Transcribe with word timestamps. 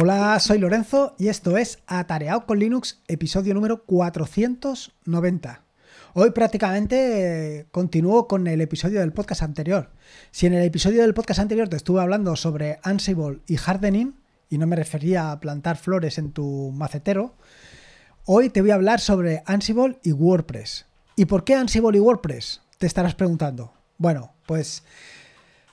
Hola, 0.00 0.38
soy 0.38 0.58
Lorenzo 0.58 1.16
y 1.18 1.26
esto 1.26 1.56
es 1.56 1.80
Atareado 1.88 2.46
con 2.46 2.60
Linux, 2.60 3.02
episodio 3.08 3.52
número 3.52 3.82
490. 3.84 5.64
Hoy 6.14 6.30
prácticamente 6.30 7.58
eh, 7.58 7.66
continúo 7.72 8.28
con 8.28 8.46
el 8.46 8.60
episodio 8.60 9.00
del 9.00 9.12
podcast 9.12 9.42
anterior. 9.42 9.90
Si 10.30 10.46
en 10.46 10.54
el 10.54 10.62
episodio 10.62 11.02
del 11.02 11.14
podcast 11.14 11.40
anterior 11.40 11.68
te 11.68 11.74
estuve 11.74 12.00
hablando 12.00 12.36
sobre 12.36 12.78
Ansible 12.84 13.40
y 13.48 13.56
hardening, 13.56 14.14
y 14.48 14.58
no 14.58 14.68
me 14.68 14.76
refería 14.76 15.32
a 15.32 15.40
plantar 15.40 15.76
flores 15.76 16.16
en 16.18 16.30
tu 16.30 16.70
macetero, 16.70 17.34
hoy 18.24 18.50
te 18.50 18.60
voy 18.60 18.70
a 18.70 18.76
hablar 18.76 19.00
sobre 19.00 19.42
Ansible 19.46 19.98
y 20.04 20.12
WordPress. 20.12 20.86
¿Y 21.16 21.24
por 21.24 21.42
qué 21.42 21.56
Ansible 21.56 21.98
y 21.98 22.00
WordPress? 22.00 22.60
Te 22.78 22.86
estarás 22.86 23.16
preguntando. 23.16 23.72
Bueno, 23.96 24.32
pues 24.46 24.84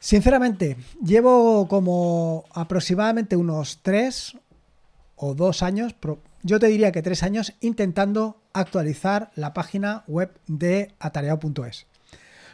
Sinceramente, 0.06 0.78
llevo 1.04 1.68
como 1.68 2.46
aproximadamente 2.54 3.36
unos 3.36 3.80
tres 3.82 4.38
o 5.16 5.34
dos 5.34 5.64
años, 5.64 5.96
yo 6.44 6.60
te 6.60 6.68
diría 6.68 6.92
que 6.92 7.02
tres 7.02 7.24
años, 7.24 7.54
intentando 7.60 8.40
actualizar 8.54 9.32
la 9.34 9.56
página 9.56 10.04
web 10.06 10.30
de 10.46 10.94
atareado.es. 11.00 11.88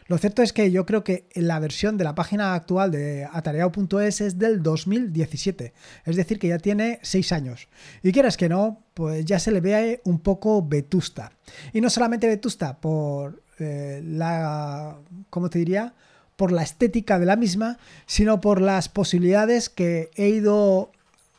Lo 0.08 0.18
cierto 0.18 0.41
es 0.44 0.54
que 0.54 0.72
yo 0.72 0.86
creo 0.86 1.04
que 1.04 1.27
la 1.36 1.60
versión 1.60 1.98
de 1.98 2.05
la 2.05 2.16
página 2.16 2.55
actual 2.55 2.90
de 2.90 3.27
atareado.es 3.30 4.22
es 4.22 4.40
del 4.40 4.63
2017, 4.63 5.74
es 6.05 6.16
decir, 6.16 6.40
que 6.40 6.48
ya 6.48 6.58
tiene 6.58 6.99
seis 7.02 7.34
años. 7.34 7.68
Y 8.02 8.13
quieras 8.13 8.38
que 8.38 8.48
no, 8.48 8.86
pues 8.94 9.26
ya 9.26 9.40
se 9.40 9.52
le 9.52 9.60
ve 9.60 9.99
un 10.05 10.20
poco 10.20 10.66
vetusta. 10.66 11.34
Y 11.74 11.82
no 11.82 11.90
solamente 11.90 12.27
vetusta 12.27 12.80
por 12.80 13.44
eh, 13.60 14.02
la, 14.05 14.96
¿cómo 15.30 15.49
te 15.49 15.60
diría? 15.60 15.94
Por 16.41 16.52
la 16.52 16.63
estética 16.63 17.20
de 17.20 17.27
la 17.27 17.35
misma, 17.35 17.77
sino 18.07 18.41
por 18.41 18.62
las 18.62 18.90
posibilidades 18.90 19.70
que 19.70 20.10
he 20.15 20.29
ido 20.29 20.90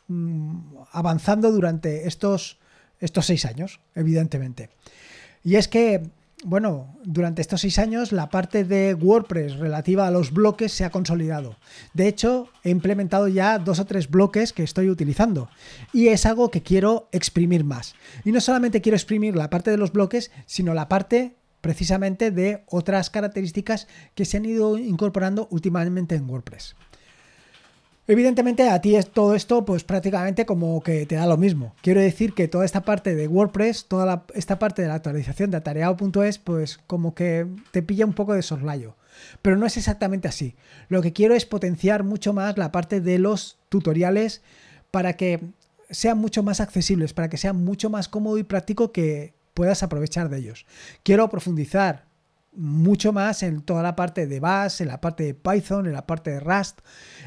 mm, 0.07 0.77
avanzando 0.93 1.51
durante 1.51 2.07
estos, 2.07 2.57
estos 3.01 3.25
seis 3.25 3.43
años, 3.43 3.81
evidentemente. 3.95 4.69
Y 5.43 5.57
es 5.57 5.67
que, 5.67 6.09
bueno, 6.45 6.95
durante 7.03 7.41
estos 7.41 7.59
seis 7.59 7.79
años 7.79 8.13
la 8.13 8.29
parte 8.29 8.63
de 8.63 8.93
WordPress 8.93 9.57
relativa 9.57 10.07
a 10.07 10.11
los 10.11 10.31
bloques 10.31 10.71
se 10.71 10.85
ha 10.85 10.89
consolidado. 10.89 11.57
De 11.93 12.07
hecho, 12.07 12.47
he 12.63 12.69
implementado 12.69 13.27
ya 13.27 13.59
dos 13.59 13.79
o 13.79 13.85
tres 13.85 14.09
bloques 14.09 14.53
que 14.53 14.63
estoy 14.63 14.89
utilizando 14.89 15.49
y 15.91 16.07
es 16.07 16.25
algo 16.25 16.49
que 16.49 16.63
quiero 16.63 17.09
exprimir 17.11 17.65
más. 17.65 17.95
Y 18.23 18.31
no 18.31 18.39
solamente 18.39 18.79
quiero 18.79 18.95
exprimir 18.95 19.35
la 19.35 19.49
parte 19.49 19.69
de 19.69 19.75
los 19.75 19.91
bloques, 19.91 20.31
sino 20.45 20.73
la 20.73 20.87
parte 20.87 21.35
precisamente 21.63 22.29
de 22.29 22.61
otras 22.67 23.09
características 23.09 23.87
que 24.15 24.25
se 24.25 24.35
han 24.35 24.43
ido 24.43 24.77
incorporando 24.77 25.47
últimamente 25.49 26.13
en 26.13 26.29
WordPress. 26.29 26.75
Evidentemente 28.05 28.69
a 28.69 28.81
ti 28.81 28.97
es 28.97 29.09
todo 29.09 29.33
esto 29.33 29.63
pues 29.63 29.85
prácticamente 29.85 30.45
como 30.45 30.83
que 30.83 31.05
te 31.05 31.15
da 31.15 31.25
lo 31.25 31.37
mismo. 31.37 31.73
Quiero 31.81 32.01
decir 32.01 32.33
que 32.33 32.49
toda 32.49 32.65
esta 32.65 32.81
parte 32.81 33.15
de 33.15 33.29
WordPress, 33.29 33.85
toda 33.85 34.25
esta 34.33 34.59
parte 34.59 34.81
de 34.81 34.89
la 34.89 34.95
actualización 34.95 35.51
de 35.51 35.57
atareado.es 35.57 36.37
pues 36.37 36.79
como 36.85 37.15
que 37.15 37.47
te 37.71 37.81
pilla 37.81 38.05
un 38.05 38.13
poco 38.13 38.33
de 38.33 38.41
soslayo. 38.41 38.97
Pero 39.41 39.55
no 39.55 39.65
es 39.65 39.77
exactamente 39.77 40.27
así. 40.27 40.57
Lo 40.89 41.01
que 41.01 41.13
quiero 41.13 41.33
es 41.33 41.45
potenciar 41.45 42.03
mucho 42.03 42.33
más 42.33 42.57
la 42.57 42.73
parte 42.73 42.99
de 42.99 43.19
los 43.19 43.57
tutoriales 43.69 44.41
para 44.91 45.13
que 45.13 45.39
sean 45.89 46.17
mucho 46.17 46.43
más 46.43 46.59
accesibles, 46.59 47.13
para 47.13 47.29
que 47.29 47.37
sea 47.37 47.53
mucho 47.53 47.89
más 47.89 48.09
cómodo 48.09 48.37
y 48.37 48.43
práctico 48.43 48.91
que, 48.91 49.33
puedas 49.53 49.83
aprovechar 49.83 50.29
de 50.29 50.39
ellos. 50.39 50.65
Quiero 51.03 51.29
profundizar 51.29 52.05
mucho 52.55 53.13
más 53.13 53.43
en 53.43 53.61
toda 53.61 53.81
la 53.81 53.95
parte 53.95 54.27
de 54.27 54.39
Bash, 54.39 54.81
en 54.81 54.87
la 54.87 55.01
parte 55.01 55.23
de 55.23 55.33
Python, 55.33 55.87
en 55.87 55.93
la 55.93 56.05
parte 56.05 56.31
de 56.31 56.39
Rust, 56.39 56.79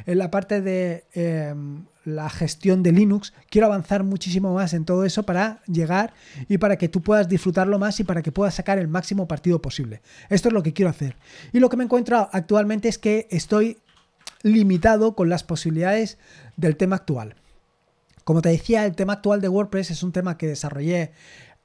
en 0.07 0.19
la 0.19 0.31
parte 0.31 0.61
de 0.61 1.05
em, 1.15 1.85
la 2.05 2.31
gestión 2.31 2.83
de 2.83 2.93
Linux. 2.93 3.33
Quiero 3.51 3.67
avanzar 3.67 4.05
muchísimo 4.05 4.55
más 4.55 4.73
en 4.73 4.85
todo 4.85 5.05
eso 5.05 5.25
para 5.25 5.63
llegar 5.67 6.15
y 6.49 6.59
para 6.59 6.77
que 6.77 6.89
tú 6.89 7.03
puedas 7.03 7.29
disfrutarlo 7.29 7.79
más 7.79 7.99
y 8.01 8.05
para 8.05 8.23
que 8.23 8.33
puedas 8.33 8.55
sacar 8.55 8.79
el 8.79 8.89
máximo 8.89 9.27
partido 9.27 9.61
posible. 9.61 10.01
Esto 10.29 10.49
es 10.49 10.55
lo 10.55 10.63
que 10.63 10.73
quiero 10.73 10.91
hacer. 10.91 11.17
Y 11.53 11.59
lo 11.59 11.69
que 11.69 11.77
me 11.77 11.85
encuentro 11.85 12.29
actualmente 12.33 12.89
es 12.89 12.99
que 12.99 13.27
estoy 13.31 13.79
limitado 14.43 15.17
con 15.17 15.29
las 15.29 15.43
posibilidades 15.43 16.19
del 16.57 16.77
tema 16.77 16.97
actual. 16.97 17.35
Como 18.23 18.43
te 18.43 18.49
decía, 18.49 18.85
el 18.85 18.97
tema 18.97 19.15
actual 19.15 19.41
de 19.41 19.49
WordPress 19.49 19.93
es 19.93 20.03
un 20.03 20.11
tema 20.11 20.37
que 20.37 20.49
desarrollé 20.49 21.13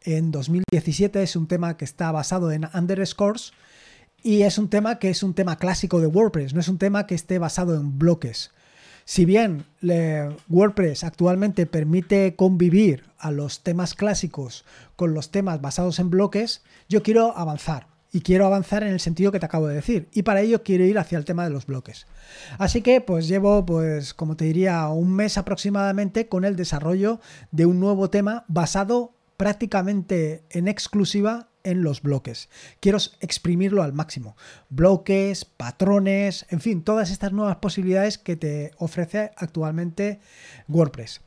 en 0.03 0.31
2017. 0.31 1.23
Es 1.23 1.35
un 1.35 1.47
tema 1.47 1.77
que 1.77 1.85
está 1.85 2.11
basado 2.11 2.51
en 2.51 2.67
underscores 2.73 3.53
y 4.23 4.43
es 4.43 4.57
un 4.57 4.69
tema 4.69 4.99
que 4.99 5.09
es 5.09 5.23
un 5.23 5.33
tema 5.33 5.57
clásico 5.57 5.99
de 5.99 6.07
WordPress, 6.07 6.53
no 6.53 6.59
es 6.59 6.67
un 6.67 6.77
tema 6.77 7.07
que 7.07 7.15
esté 7.15 7.39
basado 7.39 7.75
en 7.75 7.97
bloques. 7.97 8.51
Si 9.03 9.25
bien 9.25 9.65
WordPress 10.47 11.03
actualmente 11.03 11.65
permite 11.65 12.35
convivir 12.35 13.03
a 13.17 13.31
los 13.31 13.63
temas 13.63 13.95
clásicos 13.95 14.63
con 14.95 15.13
los 15.13 15.31
temas 15.31 15.59
basados 15.59 15.99
en 15.99 16.09
bloques, 16.09 16.61
yo 16.87 17.01
quiero 17.03 17.35
avanzar. 17.35 17.87
Y 18.13 18.21
quiero 18.21 18.45
avanzar 18.45 18.83
en 18.83 18.89
el 18.89 18.99
sentido 18.99 19.31
que 19.31 19.39
te 19.39 19.45
acabo 19.45 19.67
de 19.67 19.75
decir. 19.75 20.09
Y 20.11 20.23
para 20.23 20.41
ello 20.41 20.63
quiero 20.63 20.83
ir 20.83 20.99
hacia 20.99 21.17
el 21.17 21.23
tema 21.23 21.45
de 21.45 21.49
los 21.49 21.65
bloques. 21.65 22.07
Así 22.57 22.81
que 22.81 22.99
pues 22.99 23.29
llevo, 23.29 23.65
pues 23.65 24.13
como 24.13 24.35
te 24.35 24.43
diría, 24.45 24.87
un 24.89 25.13
mes 25.13 25.37
aproximadamente 25.37 26.27
con 26.27 26.43
el 26.43 26.57
desarrollo 26.57 27.21
de 27.51 27.65
un 27.65 27.79
nuevo 27.79 28.09
tema 28.09 28.43
basado 28.49 29.13
prácticamente 29.41 30.43
en 30.51 30.67
exclusiva 30.67 31.49
en 31.63 31.81
los 31.81 32.03
bloques. 32.03 32.47
Quiero 32.79 32.99
exprimirlo 33.21 33.81
al 33.81 33.91
máximo. 33.91 34.37
Bloques, 34.69 35.45
patrones, 35.45 36.45
en 36.51 36.61
fin, 36.61 36.83
todas 36.83 37.09
estas 37.09 37.31
nuevas 37.31 37.55
posibilidades 37.55 38.19
que 38.19 38.35
te 38.35 38.69
ofrece 38.77 39.31
actualmente 39.35 40.19
WordPress. 40.67 41.21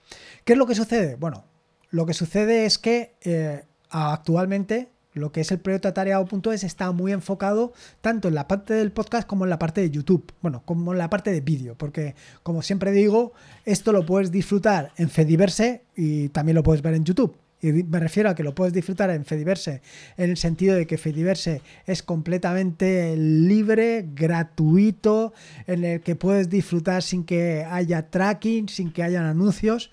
¿Qué 0.45 0.53
es 0.53 0.59
lo 0.61 0.69
que 0.69 0.77
sucede? 0.77 1.17
Bueno, 1.17 1.45
lo 1.91 2.07
que 2.07 2.15
sucede 2.15 2.67
es 2.67 2.79
que 2.79 3.17
eh, 3.23 3.65
actualmente 3.91 4.91
lo 5.13 5.33
que 5.33 5.41
es 5.41 5.51
el 5.51 5.59
proyecto 5.59 5.89
atareado.es 5.89 6.63
está 6.63 6.93
muy 6.93 7.11
enfocado 7.11 7.73
tanto 8.01 8.29
en 8.29 8.37
la 8.37 8.47
parte 8.47 8.75
del 8.75 8.93
podcast 8.93 9.27
como 9.27 9.43
en 9.43 9.51
la 9.51 9.59
parte 9.59 9.81
de 9.81 9.91
YouTube, 9.91 10.33
bueno, 10.41 10.63
como 10.65 10.93
en 10.93 10.99
la 10.99 11.11
parte 11.11 11.33
de 11.33 11.41
vídeo, 11.41 11.77
porque 11.77 12.15
como 12.45 12.63
siempre 12.63 12.93
digo, 12.93 13.33
esto 13.65 13.91
lo 13.91 14.07
puedes 14.07 14.31
disfrutar 14.31 14.93
en 14.99 15.11
Fediverse 15.11 15.83
y 15.97 16.29
también 16.29 16.55
lo 16.55 16.63
puedes 16.63 16.81
ver 16.81 16.95
en 16.95 17.05
YouTube. 17.05 17.37
Y 17.65 17.83
me 17.83 17.99
refiero 17.99 18.29
a 18.29 18.35
que 18.35 18.43
lo 18.43 18.55
puedes 18.55 18.75
disfrutar 18.75 19.09
en 19.09 19.25
Fediverse, 19.25 19.81
en 20.19 20.29
el 20.29 20.37
sentido 20.37 20.77
de 20.77 20.87
que 20.87 20.99
Fediverse 20.99 21.63
es 21.87 22.03
completamente 22.03 23.17
libre, 23.17 24.07
gratuito, 24.15 25.33
en 25.67 25.83
el 25.83 26.03
que 26.03 26.15
puedes 26.15 26.51
disfrutar 26.51 27.03
sin 27.03 27.25
que 27.25 27.65
haya 27.65 28.11
tracking, 28.11 28.69
sin 28.69 28.93
que 28.93 29.03
hayan 29.03 29.25
anuncios. 29.25 29.91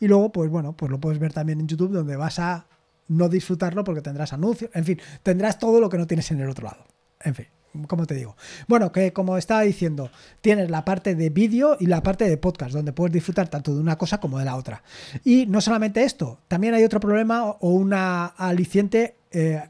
Y 0.00 0.06
luego, 0.06 0.32
pues 0.32 0.50
bueno, 0.50 0.76
pues 0.76 0.90
lo 0.90 1.00
puedes 1.00 1.18
ver 1.18 1.32
también 1.32 1.60
en 1.60 1.66
YouTube, 1.66 1.92
donde 1.92 2.16
vas 2.16 2.38
a 2.38 2.66
no 3.08 3.30
disfrutarlo 3.30 3.84
porque 3.84 4.02
tendrás 4.02 4.34
anuncios, 4.34 4.70
en 4.74 4.84
fin, 4.84 5.00
tendrás 5.22 5.58
todo 5.58 5.80
lo 5.80 5.88
que 5.88 5.96
no 5.96 6.06
tienes 6.06 6.30
en 6.30 6.42
el 6.42 6.50
otro 6.50 6.66
lado. 6.66 6.84
En 7.22 7.34
fin 7.34 7.46
como 7.88 8.06
te 8.06 8.14
digo? 8.14 8.36
Bueno, 8.68 8.92
que 8.92 9.12
como 9.12 9.36
estaba 9.36 9.62
diciendo, 9.62 10.10
tienes 10.40 10.70
la 10.70 10.84
parte 10.84 11.14
de 11.14 11.30
vídeo 11.30 11.76
y 11.80 11.86
la 11.86 12.02
parte 12.02 12.28
de 12.28 12.36
podcast, 12.36 12.72
donde 12.72 12.92
puedes 12.92 13.12
disfrutar 13.12 13.48
tanto 13.48 13.74
de 13.74 13.80
una 13.80 13.98
cosa 13.98 14.18
como 14.18 14.38
de 14.38 14.44
la 14.44 14.56
otra. 14.56 14.82
Y 15.24 15.46
no 15.46 15.60
solamente 15.60 16.04
esto, 16.04 16.40
también 16.48 16.74
hay 16.74 16.84
otro 16.84 17.00
problema 17.00 17.44
o 17.44 17.70
una 17.70 18.26
aliciente 18.26 19.16
eh, 19.30 19.62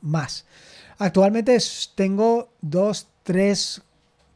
más. 0.00 0.46
Actualmente 0.98 1.56
tengo 1.94 2.50
dos, 2.60 3.08
tres, 3.22 3.82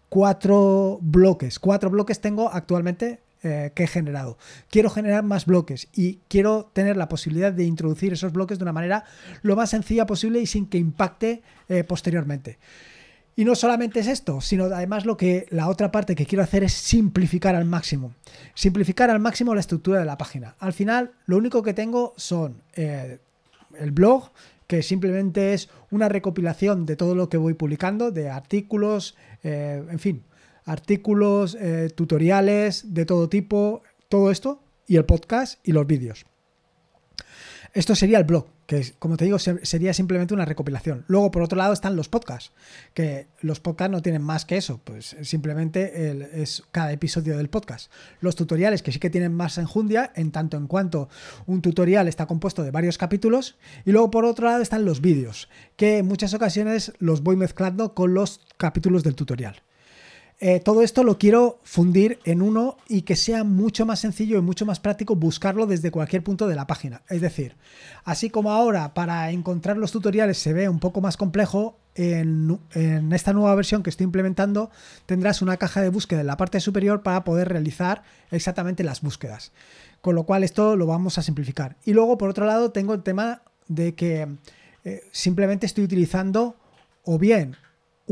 cuatro 0.08 0.98
bloques. 1.00 1.58
Cuatro 1.58 1.90
bloques 1.90 2.20
tengo 2.20 2.50
actualmente 2.52 3.20
eh, 3.44 3.72
que 3.74 3.82
he 3.82 3.86
generado. 3.88 4.38
Quiero 4.70 4.88
generar 4.88 5.24
más 5.24 5.46
bloques 5.46 5.88
y 5.92 6.20
quiero 6.28 6.70
tener 6.72 6.96
la 6.96 7.08
posibilidad 7.08 7.52
de 7.52 7.64
introducir 7.64 8.12
esos 8.12 8.32
bloques 8.32 8.58
de 8.58 8.64
una 8.64 8.72
manera 8.72 9.04
lo 9.42 9.56
más 9.56 9.70
sencilla 9.70 10.06
posible 10.06 10.40
y 10.40 10.46
sin 10.46 10.66
que 10.68 10.78
impacte 10.78 11.42
eh, 11.68 11.82
posteriormente. 11.82 12.60
Y 13.34 13.44
no 13.44 13.54
solamente 13.54 14.00
es 14.00 14.08
esto, 14.08 14.40
sino 14.40 14.64
además 14.64 15.06
lo 15.06 15.16
que 15.16 15.46
la 15.50 15.68
otra 15.68 15.90
parte 15.90 16.14
que 16.14 16.26
quiero 16.26 16.44
hacer 16.44 16.64
es 16.64 16.72
simplificar 16.72 17.54
al 17.54 17.64
máximo. 17.64 18.12
Simplificar 18.54 19.08
al 19.10 19.20
máximo 19.20 19.54
la 19.54 19.60
estructura 19.60 20.00
de 20.00 20.04
la 20.04 20.18
página. 20.18 20.54
Al 20.58 20.72
final, 20.72 21.12
lo 21.26 21.38
único 21.38 21.62
que 21.62 21.72
tengo 21.72 22.12
son 22.16 22.62
eh, 22.74 23.18
el 23.78 23.90
blog, 23.90 24.30
que 24.66 24.82
simplemente 24.82 25.54
es 25.54 25.70
una 25.90 26.08
recopilación 26.08 26.86
de 26.86 26.96
todo 26.96 27.14
lo 27.14 27.28
que 27.28 27.36
voy 27.36 27.54
publicando, 27.54 28.10
de 28.10 28.30
artículos, 28.30 29.16
en 29.42 29.98
fin, 29.98 30.22
artículos, 30.64 31.56
eh, 31.60 31.90
tutoriales 31.94 32.94
de 32.94 33.04
todo 33.04 33.28
tipo, 33.28 33.82
todo 34.08 34.30
esto, 34.30 34.60
y 34.86 34.96
el 34.96 35.04
podcast 35.04 35.58
y 35.66 35.72
los 35.72 35.86
vídeos. 35.86 36.26
Esto 37.72 37.94
sería 37.94 38.18
el 38.18 38.24
blog, 38.24 38.46
que 38.66 38.92
como 38.98 39.16
te 39.16 39.24
digo 39.24 39.38
sería 39.38 39.92
simplemente 39.92 40.34
una 40.34 40.44
recopilación. 40.44 41.04
Luego, 41.08 41.30
por 41.30 41.42
otro 41.42 41.58
lado, 41.58 41.72
están 41.72 41.96
los 41.96 42.08
podcasts, 42.08 42.52
que 42.94 43.28
los 43.40 43.60
podcasts 43.60 43.92
no 43.92 44.02
tienen 44.02 44.22
más 44.22 44.44
que 44.44 44.56
eso, 44.56 44.80
pues 44.84 45.16
simplemente 45.22 46.40
es 46.42 46.62
cada 46.70 46.92
episodio 46.92 47.36
del 47.36 47.50
podcast. 47.50 47.90
Los 48.20 48.36
tutoriales, 48.36 48.82
que 48.82 48.92
sí 48.92 48.98
que 48.98 49.10
tienen 49.10 49.34
más 49.34 49.58
enjundia, 49.58 50.12
en 50.14 50.30
tanto 50.30 50.56
en 50.56 50.66
cuanto 50.66 51.08
un 51.46 51.62
tutorial 51.62 52.08
está 52.08 52.26
compuesto 52.26 52.62
de 52.62 52.70
varios 52.70 52.98
capítulos. 52.98 53.56
Y 53.84 53.92
luego, 53.92 54.10
por 54.10 54.24
otro 54.24 54.46
lado, 54.46 54.62
están 54.62 54.84
los 54.84 55.00
vídeos, 55.00 55.48
que 55.76 55.98
en 55.98 56.06
muchas 56.06 56.34
ocasiones 56.34 56.92
los 56.98 57.22
voy 57.22 57.36
mezclando 57.36 57.94
con 57.94 58.14
los 58.14 58.40
capítulos 58.56 59.02
del 59.02 59.14
tutorial. 59.14 59.62
Eh, 60.44 60.58
todo 60.58 60.82
esto 60.82 61.04
lo 61.04 61.18
quiero 61.18 61.60
fundir 61.62 62.18
en 62.24 62.42
uno 62.42 62.76
y 62.88 63.02
que 63.02 63.14
sea 63.14 63.44
mucho 63.44 63.86
más 63.86 64.00
sencillo 64.00 64.36
y 64.36 64.42
mucho 64.42 64.66
más 64.66 64.80
práctico 64.80 65.14
buscarlo 65.14 65.68
desde 65.68 65.92
cualquier 65.92 66.24
punto 66.24 66.48
de 66.48 66.56
la 66.56 66.66
página. 66.66 67.02
Es 67.08 67.20
decir, 67.20 67.54
así 68.02 68.28
como 68.28 68.50
ahora 68.50 68.92
para 68.92 69.30
encontrar 69.30 69.76
los 69.76 69.92
tutoriales 69.92 70.38
se 70.38 70.52
ve 70.52 70.68
un 70.68 70.80
poco 70.80 71.00
más 71.00 71.16
complejo, 71.16 71.78
en, 71.94 72.58
esta 73.12 73.32
nueva 73.32 73.54
versión 73.54 73.84
que 73.84 73.90
estoy 73.90 74.02
implementando 74.02 74.72
tendrás 75.06 75.42
una 75.42 75.58
caja 75.58 75.80
de 75.80 75.90
búsqueda 75.90 76.22
en 76.22 76.26
la 76.26 76.36
parte 76.36 76.58
superior 76.58 77.04
para 77.04 77.22
poder 77.22 77.48
realizar 77.48 78.02
exactamente 78.32 78.82
las 78.82 79.00
búsquedas. 79.00 79.52
Con 80.00 80.16
lo 80.16 80.24
cual 80.24 80.42
esto 80.42 80.74
lo 80.74 80.86
vamos 80.88 81.18
a 81.18 81.22
simplificar. 81.22 81.76
Y 81.84 81.92
luego 81.92 82.18
por 82.18 82.30
otro 82.30 82.46
lado 82.46 82.72
tengo 82.72 82.94
el 82.94 83.04
tema 83.04 83.42
de 83.68 83.94
que 83.94 84.26
eh, 84.82 85.04
simplemente 85.12 85.66
estoy 85.66 85.84
utilizando 85.84 86.56
o 87.04 87.16
bien 87.16 87.54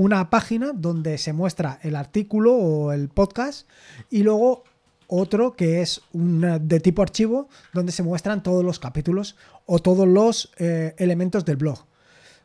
una 0.01 0.31
página 0.31 0.73
donde 0.75 1.19
se 1.19 1.35
muestra 1.35 1.79
el 1.83 1.95
artículo 1.95 2.55
o 2.55 2.93
el 2.93 3.11
podcast 3.11 3.69
y 4.09 4.23
luego 4.23 4.65
otro 5.09 5.53
que 5.53 5.83
es 5.83 6.01
de 6.15 6.81
tipo 6.81 7.03
archivo 7.03 7.51
donde 7.75 7.93
se 7.93 8.03
muestran 8.03 8.43
todos 8.43 8.65
los 8.65 8.79
capítulos 8.79 9.37
o 9.67 9.79
todos 9.79 10.09
los 10.09 10.53
eh, 10.57 10.95
elementos 10.97 11.45
del 11.45 11.57
blog. 11.57 11.85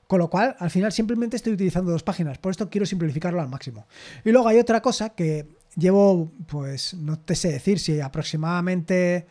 Con 0.05 0.19
lo 0.19 0.29
cual, 0.29 0.57
al 0.59 0.69
final 0.69 0.91
simplemente 0.91 1.37
estoy 1.37 1.53
utilizando 1.53 1.91
dos 1.91 2.03
páginas, 2.03 2.39
por 2.39 2.51
esto 2.51 2.69
quiero 2.69 2.85
simplificarlo 2.85 3.39
al 3.39 3.47
máximo. 3.47 3.87
Y 4.25 4.31
luego 4.31 4.49
hay 4.49 4.59
otra 4.59 4.81
cosa 4.81 5.11
que 5.11 5.47
llevo, 5.77 6.33
pues 6.47 6.93
no 6.93 7.17
te 7.17 7.35
sé 7.35 7.53
decir 7.53 7.79
si 7.79 8.01
aproximadamente, 8.01 9.27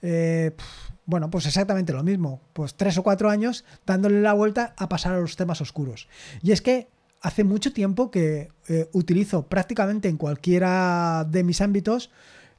eh, 0.00 0.52
bueno, 1.04 1.28
pues 1.28 1.44
exactamente 1.44 1.92
lo 1.92 2.02
mismo, 2.02 2.40
pues 2.54 2.76
tres 2.76 2.96
o 2.96 3.02
cuatro 3.02 3.28
años 3.28 3.66
dándole 3.84 4.22
la 4.22 4.32
vuelta 4.32 4.72
a 4.78 4.88
pasar 4.88 5.12
a 5.12 5.20
los 5.20 5.36
temas 5.36 5.60
oscuros. 5.60 6.08
Y 6.42 6.52
es 6.52 6.62
que 6.62 6.88
hace 7.20 7.44
mucho 7.44 7.72
tiempo 7.72 8.10
que 8.10 8.48
eh, 8.68 8.88
utilizo 8.92 9.46
prácticamente 9.46 10.08
en 10.08 10.16
cualquiera 10.16 11.26
de 11.28 11.42
mis 11.42 11.60
ámbitos 11.60 12.10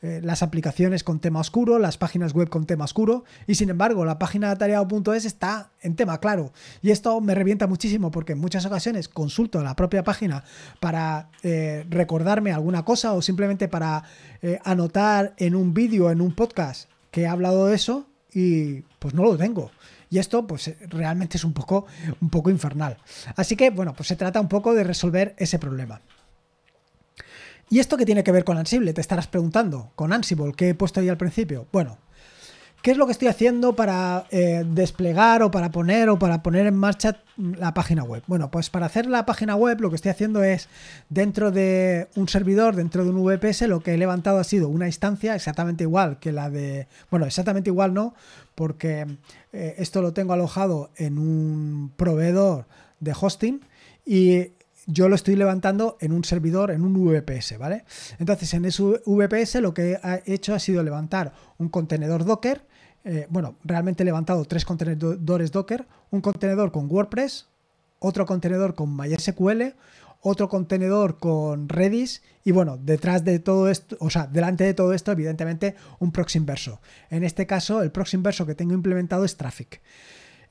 eh, 0.02 0.22
las 0.24 0.44
aplicaciones 0.44 1.04
con 1.04 1.20
tema 1.20 1.42
oscuro, 1.42 1.78
las 1.78 1.98
páginas 1.98 2.34
web 2.34 2.50
con 2.50 2.66
tema 2.66 2.86
oscuro 2.86 3.26
y 3.48 3.56
sin 3.56 3.70
embargo 3.70 4.06
la 4.06 4.18
página 4.18 4.50
de 4.50 4.56
tareao.es 4.56 5.26
está 5.26 5.72
en 5.82 5.96
tema 5.96 6.20
claro. 6.20 6.54
Y 6.82 6.92
esto 6.92 7.20
me 7.20 7.36
revienta 7.36 7.68
muchísimo 7.68 8.10
porque 8.10 8.34
en 8.34 8.40
muchas 8.40 8.66
ocasiones 8.66 9.10
consulto 9.10 9.62
la 9.62 9.76
propia 9.76 10.04
página 10.04 10.44
para 10.80 11.30
eh, 11.44 11.86
recordarme 11.90 12.54
alguna 12.54 12.86
cosa 12.86 13.14
o 13.14 13.22
simplemente 13.22 13.68
para 13.68 14.04
anotar 14.64 15.34
en 15.38 15.54
un 15.54 15.74
vídeo, 15.74 16.12
en 16.12 16.22
un 16.22 16.34
podcast 16.34 16.90
que 17.12 17.24
he 17.24 17.28
hablado 17.28 17.68
de 17.68 17.76
eso 17.76 18.09
y 18.34 18.82
pues 19.00 19.14
no 19.14 19.24
lo 19.24 19.38
tengo. 19.38 19.72
Y 20.10 20.18
esto, 20.18 20.46
pues 20.48 20.74
realmente 20.88 21.38
es 21.38 21.44
un 21.44 21.54
poco, 21.54 21.86
un 22.20 22.30
poco 22.30 22.50
infernal. 22.50 22.98
Así 23.36 23.56
que, 23.56 23.70
bueno, 23.70 23.94
pues 23.94 24.08
se 24.08 24.16
trata 24.16 24.42
un 24.42 24.50
poco 24.50 24.74
de 24.74 24.84
resolver 24.84 25.36
ese 25.38 25.60
problema. 25.60 26.02
¿Y 27.70 27.78
esto 27.80 27.98
qué 27.98 28.06
tiene 28.06 28.24
que 28.24 28.32
ver 28.32 28.44
con 28.44 28.58
Ansible? 28.58 28.94
Te 28.94 29.02
estarás 29.02 29.28
preguntando. 29.28 29.92
Con 29.96 30.12
Ansible, 30.12 30.54
que 30.54 30.70
he 30.70 30.74
puesto 30.74 31.00
ahí 31.00 31.10
al 31.10 31.18
principio. 31.18 31.68
Bueno, 31.72 32.00
¿Qué 32.82 32.92
es 32.92 32.98
lo 32.98 33.06
que 33.06 33.12
estoy 33.12 33.28
haciendo 33.28 33.76
para 33.76 34.26
eh, 34.32 34.64
desplegar 34.66 35.44
o 35.44 35.52
para 35.52 35.70
poner 35.70 36.08
o 36.08 36.18
para 36.18 36.42
poner 36.42 36.66
en 36.66 36.76
marcha 36.76 37.18
la 37.36 37.74
página 37.74 38.04
web? 38.04 38.24
Bueno, 38.26 38.50
pues 38.52 38.70
para 38.70 38.86
hacer 38.86 39.06
la 39.06 39.26
página 39.26 39.58
web 39.58 39.82
lo 39.82 39.90
que 39.90 39.98
estoy 39.98 40.12
haciendo 40.12 40.44
es 40.44 40.70
dentro 41.10 41.52
de 41.52 42.08
un 42.16 42.30
servidor, 42.30 42.78
dentro 42.78 43.04
de 43.04 43.10
un 43.10 43.22
VPS, 43.22 43.64
lo 43.64 43.82
que 43.82 43.94
he 43.94 43.98
levantado 43.98 44.40
ha 44.40 44.46
sido 44.46 44.70
una 44.70 44.88
instancia 44.88 45.36
exactamente 45.36 45.84
igual 45.84 46.20
que 46.20 46.32
la 46.32 46.50
de... 46.50 46.88
Bueno, 47.12 47.26
exactamente 47.26 47.70
igual 47.70 47.94
no, 47.94 48.14
porque 48.56 49.06
eh, 49.52 49.76
esto 49.78 50.02
lo 50.02 50.14
tengo 50.14 50.32
alojado 50.32 50.92
en 50.96 51.18
un 51.18 51.92
proveedor 51.98 52.66
de 53.02 53.14
hosting 53.20 53.60
y 54.06 54.52
yo 54.86 55.10
lo 55.10 55.16
estoy 55.16 55.36
levantando 55.36 55.98
en 56.00 56.14
un 56.14 56.24
servidor, 56.24 56.72
en 56.72 56.84
un 56.84 56.94
VPS, 56.94 57.58
¿vale? 57.58 57.84
Entonces, 58.20 58.54
en 58.54 58.64
ese 58.64 58.84
VPS 59.06 59.56
lo 59.56 59.74
que 59.74 60.00
he 60.26 60.34
hecho 60.34 60.56
ha 60.56 60.60
sido 60.60 60.82
levantar 60.82 61.34
un 61.58 61.68
contenedor 61.68 62.24
Docker 62.24 62.69
eh, 63.06 63.28
bueno, 63.30 63.56
realmente 63.64 64.04
he 64.04 64.06
levantado 64.06 64.46
tres 64.46 64.66
contenedores 64.66 65.52
Docker, 65.52 65.88
un 66.12 66.22
contenedor 66.22 66.72
con 66.72 66.90
WordPress, 66.90 67.48
otro 68.00 68.26
contenedor 68.26 68.76
con 68.76 68.96
MySQL, 68.96 69.74
otro 70.22 70.50
contenedor 70.50 71.18
con 71.18 71.70
Redis 71.70 72.22
y 72.44 72.52
bueno, 72.52 72.78
detrás 72.78 73.24
de 73.24 73.40
todo 73.40 73.70
esto, 73.70 73.96
o 74.00 74.10
sea, 74.10 74.28
delante 74.28 74.64
de 74.64 74.74
todo 74.74 74.94
esto, 74.94 75.12
evidentemente, 75.12 75.76
un 76.00 76.12
proxy 76.12 76.38
inverso. 76.40 76.82
En 77.10 77.24
este 77.24 77.46
caso, 77.46 77.82
el 77.82 77.92
proxy 77.92 78.18
inverso 78.18 78.46
que 78.46 78.56
tengo 78.56 78.74
implementado 78.74 79.24
es 79.24 79.38
Traffic. 79.38 79.82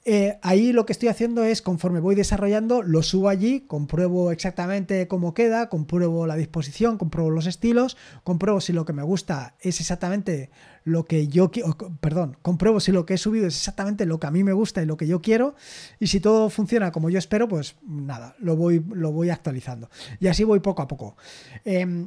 Eh, 0.05 0.39
ahí 0.43 0.73
lo 0.73 0.87
que 0.87 0.93
estoy 0.93 1.09
haciendo 1.09 1.45
es, 1.45 1.61
conforme 1.61 2.01
voy 2.01 2.15
desarrollando, 2.15 2.83
lo 2.83 3.03
subo 3.03 3.29
allí, 3.29 3.61
compruebo 3.61 4.31
exactamente 4.31 5.07
cómo 5.07 5.35
queda, 5.35 5.69
compruebo 5.69 6.27
la 6.27 6.37
disposición, 6.37 6.97
compruebo 6.97 7.31
los 7.31 7.47
estilos, 7.47 7.97
compruebo 8.25 8.61
si 8.61 8.73
lo 8.73 8.85
que 8.85 8.95
me 8.95 9.03
gusta 9.03 9.55
es 9.61 9.81
exactamente 9.81 10.51
lo 10.85 11.05
que 11.05 11.29
yo 11.29 11.51
quiero, 11.51 11.77
perdón, 12.01 12.39
compruebo 12.41 12.81
si 12.81 12.93
lo 12.93 13.05
que 13.05 13.15
he 13.15 13.19
subido 13.19 13.47
es 13.47 13.57
exactamente 13.57 14.07
lo 14.07 14.19
que 14.19 14.29
a 14.29 14.31
mí 14.31 14.45
me 14.45 14.53
gusta 14.53 14.83
y 14.83 14.87
lo 14.87 14.97
que 14.97 15.07
yo 15.07 15.21
quiero, 15.21 15.55
y 15.99 16.07
si 16.07 16.21
todo 16.21 16.49
funciona 16.49 16.91
como 16.91 17.11
yo 17.11 17.19
espero, 17.19 17.47
pues 17.49 17.77
nada, 17.87 18.35
lo 18.39 18.57
voy, 18.57 18.83
lo 18.91 19.13
voy 19.13 19.29
actualizando. 19.31 19.91
Y 20.21 20.29
así 20.29 20.45
voy 20.45 20.61
poco 20.61 20.81
a 20.81 20.89
poco. 20.89 21.17
Em, 21.65 22.07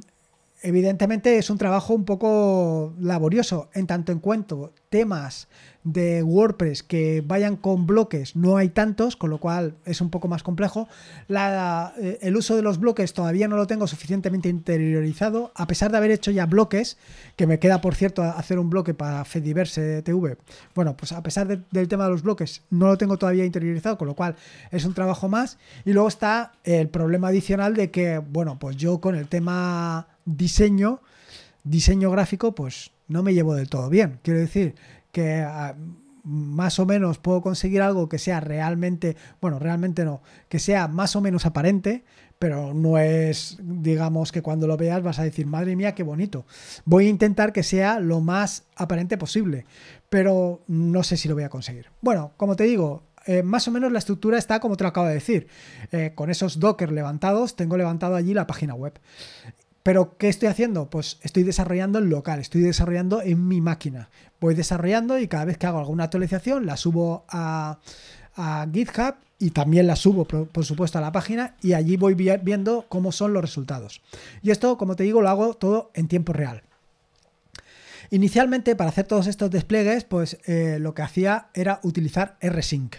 evidentemente 0.63 1.37
es 1.37 1.49
un 1.49 1.57
trabajo 1.57 1.93
un 1.93 2.05
poco 2.05 2.95
laborioso, 2.99 3.69
en 3.73 3.85
tanto 3.87 4.11
en 4.11 4.19
cuanto 4.19 4.73
temas 4.89 5.47
de 5.83 6.21
WordPress 6.21 6.83
que 6.83 7.23
vayan 7.25 7.55
con 7.55 7.87
bloques 7.87 8.35
no 8.35 8.57
hay 8.57 8.69
tantos, 8.69 9.15
con 9.15 9.29
lo 9.29 9.39
cual 9.39 9.75
es 9.85 10.01
un 10.01 10.09
poco 10.09 10.27
más 10.27 10.43
complejo. 10.43 10.87
Eh, 11.29 12.19
el 12.21 12.35
uso 12.35 12.55
de 12.55 12.61
los 12.61 12.79
bloques 12.79 13.13
todavía 13.13 13.47
no 13.47 13.55
lo 13.55 13.67
tengo 13.67 13.87
suficientemente 13.87 14.49
interiorizado, 14.49 15.51
a 15.55 15.67
pesar 15.67 15.91
de 15.91 15.97
haber 15.97 16.11
hecho 16.11 16.31
ya 16.31 16.45
bloques, 16.45 16.97
que 17.35 17.47
me 17.47 17.59
queda 17.59 17.81
por 17.81 17.95
cierto 17.95 18.23
hacer 18.23 18.59
un 18.59 18.69
bloque 18.69 18.93
para 18.93 19.25
Fediverse 19.25 20.01
TV. 20.03 20.37
Bueno, 20.75 20.95
pues 20.95 21.11
a 21.11 21.23
pesar 21.23 21.47
del 21.47 21.87
tema 21.87 22.05
de 22.05 22.11
los 22.11 22.21
bloques 22.21 22.61
no 22.69 22.87
lo 22.87 22.97
tengo 22.97 23.17
todavía 23.17 23.45
interiorizado, 23.45 23.97
con 23.97 24.07
lo 24.07 24.15
cual 24.15 24.35
es 24.71 24.85
un 24.85 24.93
trabajo 24.93 25.29
más. 25.29 25.57
Y 25.85 25.93
luego 25.93 26.07
está 26.07 26.53
el 26.63 26.89
problema 26.89 27.29
adicional 27.29 27.75
de 27.75 27.89
que, 27.91 28.19
bueno, 28.19 28.59
pues 28.59 28.77
yo 28.77 29.01
con 29.01 29.15
el 29.15 29.27
tema 29.27 30.07
diseño, 30.25 31.01
diseño 31.63 32.11
gráfico, 32.11 32.53
pues 32.53 32.91
no 33.07 33.23
me 33.23 33.33
llevo 33.33 33.55
del 33.55 33.69
todo 33.69 33.89
bien. 33.89 34.19
Quiero 34.23 34.39
decir 34.39 34.75
que 35.11 35.41
ah, 35.41 35.75
más 36.23 36.79
o 36.79 36.85
menos 36.85 37.17
puedo 37.17 37.41
conseguir 37.41 37.81
algo 37.81 38.09
que 38.09 38.19
sea 38.19 38.39
realmente, 38.39 39.17
bueno, 39.39 39.59
realmente 39.59 40.05
no, 40.05 40.21
que 40.49 40.59
sea 40.59 40.87
más 40.87 41.15
o 41.15 41.21
menos 41.21 41.45
aparente, 41.45 42.03
pero 42.37 42.73
no 42.73 42.97
es, 42.97 43.57
digamos, 43.61 44.31
que 44.31 44.41
cuando 44.41 44.65
lo 44.65 44.75
veas 44.77 45.03
vas 45.03 45.19
a 45.19 45.23
decir, 45.23 45.45
madre 45.45 45.75
mía, 45.75 45.93
qué 45.93 46.03
bonito. 46.03 46.45
Voy 46.85 47.05
a 47.05 47.09
intentar 47.09 47.53
que 47.53 47.61
sea 47.61 47.99
lo 47.99 48.19
más 48.19 48.63
aparente 48.75 49.17
posible, 49.17 49.65
pero 50.09 50.63
no 50.67 51.03
sé 51.03 51.17
si 51.17 51.27
lo 51.27 51.35
voy 51.35 51.43
a 51.43 51.49
conseguir. 51.49 51.91
Bueno, 52.01 52.31
como 52.37 52.55
te 52.55 52.63
digo, 52.63 53.03
eh, 53.27 53.43
más 53.43 53.67
o 53.67 53.71
menos 53.71 53.91
la 53.91 53.99
estructura 53.99 54.37
está 54.37 54.59
como 54.59 54.75
te 54.75 54.83
lo 54.83 54.89
acabo 54.89 55.07
de 55.07 55.13
decir. 55.13 55.47
Eh, 55.91 56.13
con 56.15 56.31
esos 56.31 56.59
Docker 56.59 56.91
levantados, 56.91 57.55
tengo 57.55 57.77
levantado 57.77 58.15
allí 58.15 58.33
la 58.33 58.47
página 58.47 58.73
web. 58.73 58.99
Pero, 59.83 60.17
¿qué 60.17 60.29
estoy 60.29 60.47
haciendo? 60.47 60.89
Pues 60.89 61.17
estoy 61.21 61.43
desarrollando 61.43 61.99
en 61.99 62.09
local, 62.09 62.39
estoy 62.39 62.61
desarrollando 62.61 63.21
en 63.21 63.47
mi 63.47 63.61
máquina. 63.61 64.09
Voy 64.39 64.53
desarrollando 64.53 65.17
y 65.17 65.27
cada 65.27 65.45
vez 65.45 65.57
que 65.57 65.67
hago 65.67 65.79
alguna 65.79 66.03
actualización 66.05 66.65
la 66.65 66.77
subo 66.77 67.25
a, 67.29 67.79
GitHub 68.71 69.15
y 69.39 69.51
también 69.51 69.87
la 69.87 69.95
subo, 69.95 70.25
por, 70.25 70.65
supuesto, 70.65 70.99
a 70.99 71.01
la 71.01 71.11
página 71.11 71.55
y 71.61 71.73
allí 71.73 71.97
voy 71.97 72.13
viendo 72.13 72.85
cómo 72.89 73.11
son 73.11 73.33
los 73.33 73.41
resultados. 73.41 74.01
Y 74.41 74.51
esto, 74.51 74.77
como 74.77 74.95
te 74.95 75.03
digo, 75.03 75.21
lo 75.21 75.29
hago 75.29 75.55
todo 75.55 75.91
en 75.95 76.07
tiempo 76.07 76.31
real. 76.31 76.63
Inicialmente, 78.11 78.75
para 78.75 78.89
hacer 78.89 79.07
todos 79.07 79.27
estos 79.27 79.49
despliegues, 79.49 80.03
pues 80.03 80.37
eh, 80.45 80.77
lo 80.79 80.93
que 80.93 81.01
hacía 81.01 81.47
era 81.53 81.79
utilizar 81.83 82.37
rsync. 82.41 82.95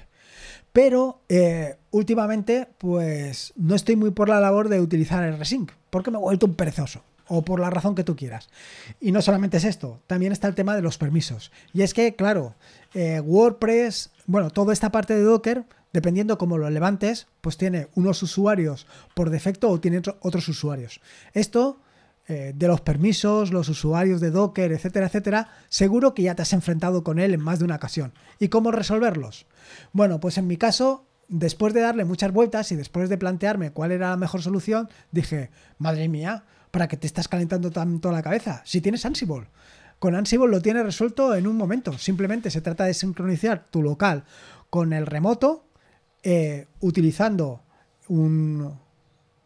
Pero 0.72 1.20
eh, 1.28 1.76
últimamente, 1.90 2.68
pues 2.78 3.52
no 3.56 3.74
estoy 3.74 3.96
muy 3.96 4.10
por 4.10 4.28
la 4.28 4.40
labor 4.40 4.68
de 4.68 4.80
utilizar 4.80 5.22
rsync 5.38 5.72
porque 5.90 6.10
me 6.10 6.16
he 6.16 6.20
vuelto 6.20 6.46
un 6.46 6.54
perezoso 6.54 7.02
o 7.28 7.42
por 7.42 7.60
la 7.60 7.70
razón 7.70 7.94
que 7.94 8.04
tú 8.04 8.16
quieras. 8.16 8.48
Y 9.00 9.12
no 9.12 9.22
solamente 9.22 9.58
es 9.58 9.64
esto, 9.64 10.00
también 10.06 10.32
está 10.32 10.48
el 10.48 10.54
tema 10.54 10.74
de 10.74 10.82
los 10.82 10.98
permisos. 10.98 11.52
Y 11.72 11.82
es 11.82 11.94
que, 11.94 12.16
claro, 12.16 12.54
eh, 12.94 13.20
WordPress, 13.20 14.10
bueno, 14.26 14.50
toda 14.50 14.72
esta 14.72 14.90
parte 14.90 15.14
de 15.14 15.22
Docker, 15.22 15.64
dependiendo 15.92 16.38
cómo 16.38 16.58
lo 16.58 16.68
levantes, 16.70 17.26
pues 17.40 17.56
tiene 17.56 17.88
unos 17.94 18.22
usuarios 18.22 18.86
por 19.14 19.30
defecto 19.30 19.68
o 19.68 19.80
tiene 19.80 20.02
otros 20.20 20.48
usuarios. 20.48 21.00
Esto 21.34 21.78
eh, 22.28 22.52
de 22.54 22.68
los 22.68 22.80
permisos, 22.80 23.52
los 23.52 23.68
usuarios 23.68 24.20
de 24.20 24.30
Docker, 24.30 24.72
etcétera, 24.72 25.06
etcétera, 25.06 25.48
seguro 25.68 26.14
que 26.14 26.22
ya 26.22 26.34
te 26.34 26.42
has 26.42 26.52
enfrentado 26.52 27.02
con 27.02 27.18
él 27.18 27.34
en 27.34 27.40
más 27.40 27.58
de 27.58 27.64
una 27.64 27.76
ocasión. 27.76 28.12
¿Y 28.38 28.48
cómo 28.48 28.70
resolverlos? 28.70 29.46
Bueno, 29.92 30.20
pues 30.20 30.38
en 30.38 30.46
mi 30.46 30.56
caso 30.56 31.06
después 31.32 31.72
de 31.72 31.80
darle 31.80 32.04
muchas 32.04 32.30
vueltas 32.30 32.70
y 32.72 32.76
después 32.76 33.08
de 33.08 33.18
plantearme 33.18 33.72
cuál 33.72 33.90
era 33.90 34.10
la 34.10 34.16
mejor 34.16 34.42
solución, 34.42 34.88
dije, 35.10 35.50
madre 35.78 36.08
mía, 36.08 36.44
¿para 36.70 36.88
qué 36.88 36.96
te 36.96 37.06
estás 37.06 37.26
calentando 37.26 37.70
tanto 37.70 38.12
la 38.12 38.22
cabeza? 38.22 38.62
Si 38.64 38.80
tienes 38.80 39.04
Ansible. 39.06 39.48
Con 39.98 40.14
Ansible 40.14 40.48
lo 40.48 40.60
tienes 40.60 40.84
resuelto 40.84 41.34
en 41.34 41.46
un 41.46 41.56
momento. 41.56 41.96
Simplemente 41.96 42.50
se 42.50 42.60
trata 42.60 42.84
de 42.84 42.94
sincronizar 42.94 43.66
tu 43.70 43.82
local 43.82 44.24
con 44.68 44.92
el 44.92 45.06
remoto, 45.06 45.66
eh, 46.22 46.68
utilizando 46.80 47.62
un, 48.08 48.78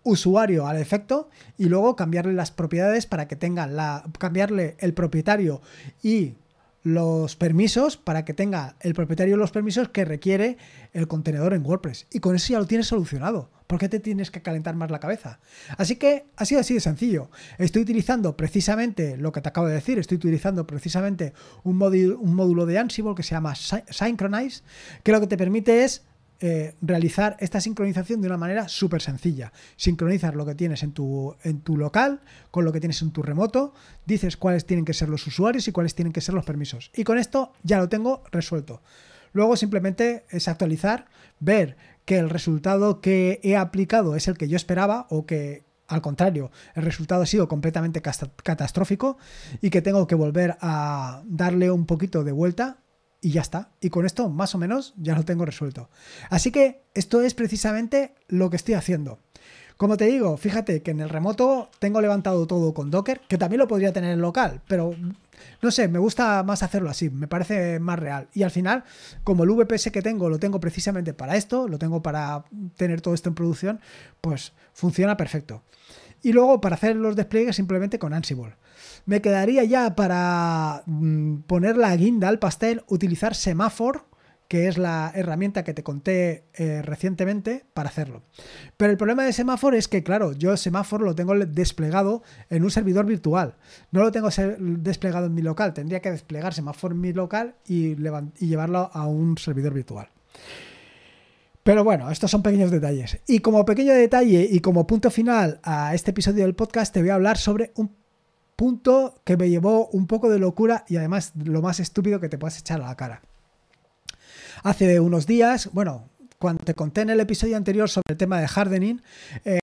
usuario 0.07 0.69
al 0.69 0.79
efecto 0.79 1.29
y 1.59 1.67
luego 1.67 1.97
cambiarle 1.97 2.33
las 2.33 2.53
propiedades 2.53 3.07
para 3.07 3.27
que 3.27 3.35
tengan 3.35 3.75
la 3.77 4.05
cambiarle 4.19 4.77
el 4.79 4.95
propietario 4.95 5.61
y 6.03 6.37
los 6.85 7.35
permisos 7.35 7.97
para 7.97 8.25
que 8.25 8.33
tenga 8.33 8.77
el 8.81 8.95
propietario 8.95 9.37
los 9.37 9.51
permisos 9.51 9.89
que 9.89 10.05
requiere 10.05 10.57
el 10.93 11.09
contenedor 11.09 11.53
en 11.53 11.67
WordPress. 11.67 12.07
Y 12.13 12.21
con 12.21 12.37
eso 12.37 12.53
ya 12.53 12.61
lo 12.61 12.67
tienes 12.67 12.87
solucionado. 12.87 13.51
¿Por 13.67 13.81
qué 13.81 13.89
te 13.89 13.99
tienes 13.99 14.31
que 14.31 14.43
calentar 14.43 14.77
más 14.77 14.93
la 14.93 15.01
cabeza? 15.01 15.41
Así 15.77 15.97
que 15.97 16.27
ha 16.37 16.45
sido 16.45 16.61
así 16.61 16.75
de 16.75 16.81
sencillo. 16.81 17.29
Estoy 17.59 17.83
utilizando 17.83 18.37
precisamente 18.37 19.17
lo 19.17 19.33
que 19.33 19.41
te 19.41 19.49
acabo 19.49 19.67
de 19.67 19.75
decir, 19.75 19.99
estoy 19.99 20.19
utilizando 20.19 20.69
precisamente 20.69 21.33
un, 21.65 21.77
módulo, 21.77 22.21
un 22.21 22.37
módulo 22.37 22.65
de 22.65 22.79
Ansible 22.79 23.17
que 23.17 23.25
se 23.25 23.35
llama 23.35 23.57
Synchronize, 23.57 24.63
que 25.03 25.11
lo 25.11 25.21
que 25.21 25.27
te 25.27 25.37
permite 25.37 25.83
es 25.83 26.05
eh, 26.41 26.75
realizar 26.83 27.37
esta 27.41 27.61
sincronización 27.61 28.21
de 28.21 28.29
una 28.29 28.37
manera 28.37 28.69
súper 28.69 29.01
sencilla. 29.01 29.53
Sincronizas 29.77 30.35
lo 30.35 30.45
que 30.45 30.55
tienes 30.55 30.83
en 30.83 30.93
tu, 30.93 31.35
en 31.43 31.61
tu 31.61 31.77
local 31.77 32.21
con 32.51 32.65
lo 32.65 32.73
que 32.73 32.81
tienes 32.81 33.01
en 33.03 33.11
tu 33.11 33.23
remoto, 33.23 33.73
dices 34.05 34.37
cuáles 34.37 34.67
tienen 34.67 34.85
que 34.85 34.95
ser 34.95 35.09
los 35.09 35.27
usuarios 35.27 35.67
y 35.69 35.73
cuáles 35.73 35.95
tienen 35.95 36.13
que 36.13 36.21
ser 36.21 36.35
los 36.35 36.45
permisos. 36.45 36.91
Y 36.95 37.05
con 37.05 37.19
esto 37.19 37.53
ya 37.63 37.79
lo 37.79 37.89
tengo 37.89 38.23
resuelto. 38.33 38.83
Luego 39.33 39.57
simplemente 39.57 40.25
es 40.31 40.49
actualizar, 40.49 41.07
ver 41.41 41.77
que 42.05 42.19
el 42.19 42.31
resultado 42.31 43.01
que 43.01 43.41
he 43.43 43.57
aplicado 43.57 44.15
es 44.15 44.29
el 44.29 44.39
que 44.39 44.49
yo 44.49 44.57
esperaba 44.57 45.07
o 45.11 45.27
que 45.27 45.65
al 45.89 46.03
contrario, 46.03 46.51
el 46.75 46.83
resultado 46.83 47.23
ha 47.23 47.27
sido 47.27 47.49
completamente 47.49 48.03
catastrófico 48.03 49.19
y 49.61 49.71
que 49.71 49.83
tengo 49.83 50.07
que 50.07 50.17
volver 50.17 50.57
a 50.61 51.23
darle 51.27 51.71
un 51.71 51.87
poquito 51.87 52.25
de 52.25 52.33
vuelta 52.33 52.79
y 53.27 53.33
ya 53.33 53.41
está. 53.41 53.71
Y 53.81 53.91
con 53.91 54.07
esto, 54.07 54.29
más 54.29 54.55
o 54.55 54.59
menos, 54.59 54.95
ya 54.97 55.17
lo 55.17 55.25
tengo 55.25 55.45
resuelto. 55.45 55.91
Así 56.31 56.53
que 56.53 56.85
esto 56.95 57.23
es 57.23 57.35
precisamente 57.35 58.15
lo 58.29 58.51
que 58.51 58.57
estoy 58.57 58.75
haciendo. 58.75 59.19
Como 59.77 59.97
te 59.97 60.05
digo, 60.05 60.37
fíjate 60.37 60.81
que 60.81 60.93
en 60.93 61.01
el 61.01 61.09
remoto 61.09 61.69
tengo 61.81 62.01
levantado 62.01 62.47
todo 62.47 62.73
con 62.73 62.93
Docker, 62.93 63.21
que 63.29 63.37
también 63.37 63.59
lo 63.59 63.67
podría 63.67 63.93
tener 63.93 64.13
en 64.13 64.21
local, 64.21 64.63
pero 64.69 64.95
no 65.61 65.71
sé, 65.73 65.89
me 65.89 65.99
gusta 65.99 66.45
más 66.45 66.63
hacerlo 66.63 66.89
así, 66.89 67.11
me 67.11 67.27
parece 67.27 67.81
más 67.81 67.99
real. 67.99 68.29
Y 68.33 68.45
al 68.45 68.53
final, 68.53 68.85
como 69.25 69.43
el 69.43 69.51
VPS 69.51 69.91
que 69.91 70.03
tengo 70.03 70.31
lo 70.31 70.39
tengo 70.39 70.61
precisamente 70.61 71.13
para 71.13 71.37
esto, 71.37 71.67
lo 71.67 71.81
tengo 71.81 72.05
para 72.05 72.45
tener 72.77 73.01
todo 73.01 73.13
esto 73.13 73.29
en 73.29 73.35
producción, 73.35 73.81
pues 74.21 74.53
funciona 74.73 75.17
perfecto. 75.17 75.65
Y 76.23 76.33
luego 76.33 76.61
para 76.61 76.77
hacer 76.77 76.95
los 76.95 77.17
despliegues 77.17 77.57
simplemente 77.57 77.99
con 77.99 78.15
Ansible. 78.15 78.55
Me 79.07 79.23
quedaría 79.23 79.63
ya 79.63 79.95
para 79.95 80.83
mm, 80.87 81.43
poner 81.47 81.77
la 81.77 81.95
guinda 81.97 82.29
al 82.29 82.41
pastel, 82.41 82.83
utilizar 82.89 83.37
Semaphore, 83.37 84.01
que 84.49 84.67
es 84.67 84.79
la 84.79 85.13
herramienta 85.15 85.63
que 85.63 85.75
te 85.75 85.85
conté 85.85 86.45
eh, 86.55 86.83
recientemente 86.83 87.65
para 87.73 87.89
hacerlo. 87.89 88.23
Pero 88.77 88.91
el 88.91 88.99
problema 88.99 89.25
de 89.25 89.33
Semaphore 89.33 89.79
es 89.79 89.87
que, 89.87 90.03
claro, 90.03 90.33
yo 90.33 90.57
Semaphore 90.57 91.05
lo 91.05 91.15
tengo 91.15 91.35
desplegado 91.35 92.23
en 92.51 92.65
un 92.65 92.71
servidor 92.71 93.07
virtual. 93.07 93.55
No 93.93 94.01
lo 94.01 94.11
tengo 94.11 94.29
desplegado 94.59 95.27
en 95.27 95.35
mi 95.35 95.43
local. 95.43 95.73
Tendría 95.73 96.01
que 96.01 96.11
desplegar 96.11 96.53
Semaphore 96.53 96.95
en 96.95 97.01
mi 97.01 97.13
local 97.13 97.55
y, 97.65 97.97
y 98.39 98.47
llevarlo 98.49 98.91
a 98.93 99.07
un 99.07 99.39
servidor 99.39 99.73
virtual. 99.73 100.09
Pero 101.63 101.83
bueno, 101.83 102.11
estos 102.11 102.31
son 102.31 102.43
pequeños 102.43 102.71
detalles. 102.71 103.19
Y 103.27 103.39
como 103.41 103.65
pequeño 103.65 103.93
detalle 103.93 104.49
y 104.51 104.61
como 104.61 104.87
punto 104.87 105.11
final 105.11 105.61
a 105.65 105.95
este 105.95 106.13
episodio 106.13 106.45
del 106.45 106.55
podcast, 106.55 106.93
te 106.93 107.01
voy 107.01 107.11
a 107.11 107.15
hablar 107.15 107.39
sobre 107.39 107.73
un 107.75 108.06
punto 108.57 109.21
que 109.25 109.37
me 109.37 109.49
llevó 109.51 109.89
un 109.89 110.07
poco 110.07 110.31
de 110.31 110.39
locura 110.39 110.85
y 110.89 110.97
además 110.97 111.33
lo 111.37 111.63
más 111.63 111.79
estúpido 111.79 112.21
que 112.21 112.29
te 112.29 112.39
puedas 112.39 112.59
echar 112.59 112.81
a 112.81 112.87
la 112.87 112.97
cara. 112.97 113.23
Hace 114.63 114.99
unos 114.99 115.27
días, 115.27 115.71
bueno, 115.73 116.09
cuando 116.39 116.65
te 116.65 116.75
conté 116.75 117.03
en 117.03 117.11
el 117.11 117.21
episodio 117.21 117.57
anterior 117.57 117.89
sobre 117.89 118.13
el 118.13 118.17
tema 118.17 118.41
de 118.41 118.49
hardening, 118.53 119.03
eh, 119.45 119.61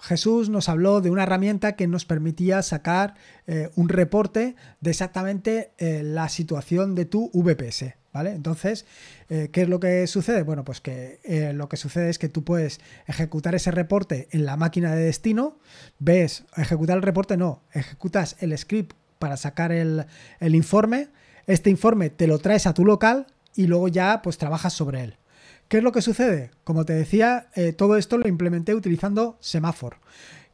Jesús 0.00 0.48
nos 0.48 0.68
habló 0.68 1.00
de 1.00 1.10
una 1.10 1.24
herramienta 1.24 1.76
que 1.76 1.86
nos 1.86 2.04
permitía 2.04 2.62
sacar 2.62 3.14
eh, 3.46 3.70
un 3.76 3.88
reporte 3.88 4.56
de 4.80 4.90
exactamente 4.90 5.72
eh, 5.78 6.02
la 6.02 6.28
situación 6.28 6.94
de 6.94 7.04
tu 7.06 7.30
VPS. 7.32 7.94
¿Vale? 8.14 8.30
Entonces, 8.30 8.86
¿qué 9.28 9.50
es 9.52 9.68
lo 9.68 9.80
que 9.80 10.06
sucede? 10.06 10.44
Bueno, 10.44 10.64
pues 10.64 10.80
que 10.80 11.18
lo 11.52 11.68
que 11.68 11.76
sucede 11.76 12.10
es 12.10 12.18
que 12.20 12.28
tú 12.28 12.44
puedes 12.44 12.80
ejecutar 13.08 13.56
ese 13.56 13.72
reporte 13.72 14.28
en 14.30 14.46
la 14.46 14.56
máquina 14.56 14.94
de 14.94 15.02
destino, 15.02 15.58
ves, 15.98 16.44
ejecutar 16.56 16.96
el 16.96 17.02
reporte 17.02 17.36
no, 17.36 17.64
ejecutas 17.72 18.36
el 18.38 18.56
script 18.56 18.96
para 19.18 19.36
sacar 19.36 19.72
el, 19.72 20.06
el 20.38 20.54
informe, 20.54 21.08
este 21.48 21.70
informe 21.70 22.08
te 22.08 22.28
lo 22.28 22.38
traes 22.38 22.68
a 22.68 22.72
tu 22.72 22.84
local 22.84 23.26
y 23.54 23.66
luego 23.66 23.88
ya 23.88 24.22
pues 24.22 24.38
trabajas 24.38 24.72
sobre 24.72 25.02
él. 25.02 25.16
¿Qué 25.68 25.78
es 25.78 25.82
lo 25.82 25.92
que 25.92 26.02
sucede? 26.02 26.50
Como 26.62 26.84
te 26.84 26.92
decía, 26.92 27.48
eh, 27.54 27.72
todo 27.72 27.96
esto 27.96 28.18
lo 28.18 28.28
implementé 28.28 28.74
utilizando 28.74 29.36
Semaphore, 29.40 29.96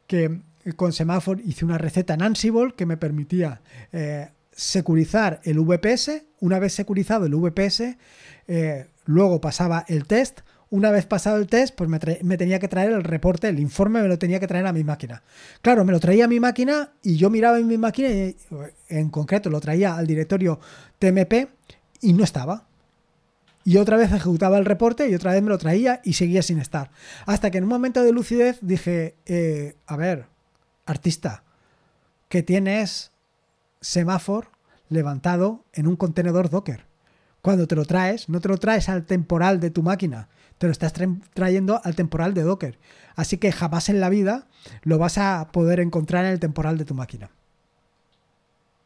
que 0.07 0.41
eh, 0.63 0.73
con 0.73 0.93
Semaphore 0.93 1.41
hice 1.45 1.65
una 1.65 1.77
receta 1.77 2.13
en 2.13 2.21
Ansible 2.21 2.73
que 2.75 2.85
me 2.85 2.97
permitía 2.97 3.61
eh, 3.91 4.29
securizar 4.51 5.41
el 5.43 5.59
VPS. 5.59 6.23
Una 6.39 6.59
vez 6.59 6.73
securizado 6.73 7.25
el 7.25 7.35
VPS, 7.35 7.97
luego 9.05 9.41
pasaba 9.41 9.85
el 9.87 10.05
test. 10.05 10.41
Una 10.69 10.89
vez 10.89 11.05
pasado 11.05 11.37
el 11.37 11.47
test, 11.47 11.75
pues 11.75 11.89
me, 11.89 11.99
me, 12.23 12.37
tenía 12.37 12.57
que 12.57 12.69
traer 12.69 12.91
el 12.91 13.03
reporte, 13.03 13.49
el 13.49 13.59
informe 13.59 14.01
me 14.01 14.07
lo 14.07 14.17
tenía 14.17 14.39
que 14.39 14.47
traer 14.47 14.65
a 14.65 14.71
mi 14.71 14.85
máquina. 14.85 15.21
Claro, 15.61 15.83
me 15.83 15.91
lo 15.91 15.99
traía 15.99 16.25
a 16.25 16.27
mi 16.29 16.39
máquina 16.39 16.93
y 17.03 17.17
yo 17.17 17.29
miraba 17.29 17.59
en 17.59 17.67
mi 17.67 17.77
máquina, 17.77 18.09
y, 18.09 18.37
en 18.87 19.09
concreto 19.09 19.49
lo 19.49 19.59
traía 19.59 19.97
al 19.97 20.07
directorio 20.07 20.61
TMP 20.97 21.49
y 21.99 22.13
no 22.13 22.23
estaba 22.23 22.67
y 23.63 23.77
otra 23.77 23.97
vez 23.97 24.11
ejecutaba 24.11 24.57
el 24.57 24.65
reporte 24.65 25.09
y 25.09 25.15
otra 25.15 25.33
vez 25.33 25.41
me 25.41 25.49
lo 25.49 25.57
traía 25.57 26.01
y 26.03 26.13
seguía 26.13 26.41
sin 26.41 26.59
estar. 26.59 26.91
Hasta 27.25 27.51
que 27.51 27.57
en 27.59 27.65
un 27.65 27.69
momento 27.69 28.03
de 28.03 28.11
lucidez 28.11 28.57
dije, 28.61 29.15
eh, 29.25 29.75
a 29.85 29.95
ver, 29.95 30.25
artista, 30.85 31.43
que 32.27 32.43
tienes 32.43 33.10
semáforo 33.81 34.51
levantado 34.89 35.65
en 35.73 35.87
un 35.87 35.95
contenedor 35.95 36.49
Docker. 36.49 36.85
Cuando 37.41 37.67
te 37.67 37.75
lo 37.75 37.85
traes, 37.85 38.29
no 38.29 38.39
te 38.39 38.49
lo 38.49 38.57
traes 38.57 38.87
al 38.87 39.05
temporal 39.05 39.59
de 39.59 39.71
tu 39.71 39.81
máquina, 39.81 40.29
te 40.59 40.67
lo 40.67 40.71
estás 40.71 40.93
trayendo 41.33 41.81
al 41.83 41.95
temporal 41.95 42.35
de 42.35 42.43
Docker. 42.43 42.77
Así 43.15 43.37
que 43.37 43.51
jamás 43.51 43.89
en 43.89 43.99
la 43.99 44.09
vida 44.09 44.47
lo 44.83 44.99
vas 44.99 45.17
a 45.17 45.49
poder 45.51 45.79
encontrar 45.79 46.25
en 46.25 46.31
el 46.31 46.39
temporal 46.39 46.77
de 46.77 46.85
tu 46.85 46.93
máquina. 46.93 47.31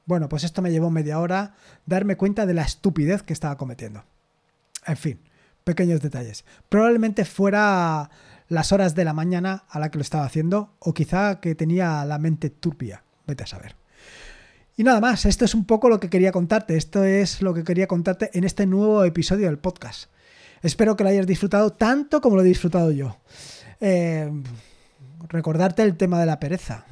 Bueno, 0.05 0.29
pues 0.29 0.43
esto 0.43 0.61
me 0.61 0.71
llevó 0.71 0.89
media 0.89 1.19
hora 1.19 1.55
darme 1.85 2.15
cuenta 2.15 2.45
de 2.45 2.53
la 2.53 2.61
estupidez 2.61 3.23
que 3.23 3.33
estaba 3.33 3.57
cometiendo. 3.57 4.05
En 4.85 4.97
fin, 4.97 5.19
pequeños 5.63 5.99
detalles. 5.99 6.45
Probablemente 6.69 7.25
fuera 7.25 8.09
las 8.47 8.71
horas 8.71 8.95
de 8.95 9.03
la 9.03 9.13
mañana 9.13 9.65
a 9.67 9.79
la 9.79 9.89
que 9.89 9.97
lo 9.97 10.03
estaba 10.03 10.25
haciendo 10.25 10.75
o 10.79 10.93
quizá 10.93 11.41
que 11.41 11.55
tenía 11.55 12.05
la 12.05 12.19
mente 12.19 12.51
turbia. 12.51 13.03
Vete 13.25 13.43
a 13.43 13.47
saber. 13.47 13.75
Y 14.77 14.83
nada 14.83 14.99
más, 14.99 15.25
esto 15.25 15.45
es 15.45 15.55
un 15.55 15.65
poco 15.65 15.87
lo 15.87 15.99
que 15.99 16.09
quería 16.09 16.33
contarte. 16.33 16.75
Esto 16.75 17.03
es 17.03 17.41
lo 17.41 17.53
que 17.53 17.63
quería 17.63 17.87
contarte 17.87 18.29
en 18.33 18.43
este 18.43 18.65
nuevo 18.65 19.05
episodio 19.05 19.47
del 19.47 19.57
podcast. 19.57 20.11
Espero 20.61 20.97
que 20.97 21.03
lo 21.03 21.09
hayas 21.09 21.27
disfrutado 21.27 21.71
tanto 21.71 22.19
como 22.19 22.35
lo 22.35 22.41
he 22.41 22.45
disfrutado 22.45 22.91
yo. 22.91 23.17
Eh, 23.79 24.29
recordarte 25.29 25.83
el 25.83 25.95
tema 25.95 26.19
de 26.19 26.25
la 26.25 26.39
pereza 26.39 26.85